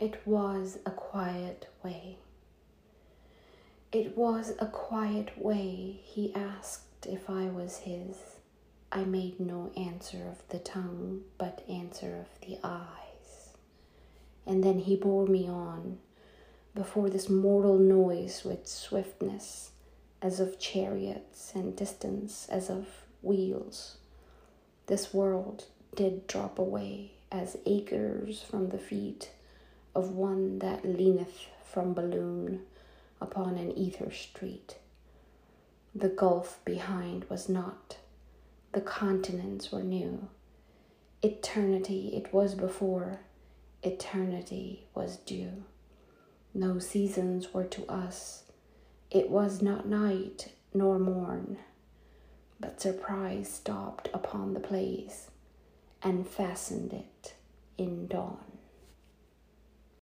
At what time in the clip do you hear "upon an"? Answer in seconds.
33.20-33.76